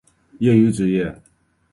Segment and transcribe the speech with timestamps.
[0.39, 1.15] 业余职业